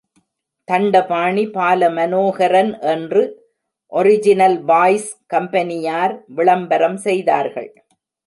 தண்டபாணி 0.67 1.43
பால 1.51 1.89
மனோகரன் 1.89 2.71
என்று 2.93 3.21
original 3.91 4.57
boys 4.61 5.11
கம்பெனுயார் 5.33 6.15
விளம்பரம் 6.37 6.97
செய்தார்கள். 6.97 7.69